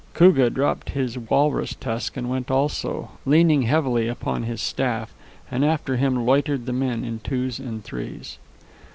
[0.15, 5.13] Koogah dropped his walrus tusk and went also, leaning heavily upon his staff,
[5.51, 8.39] and after him loitered the men in twos and threes.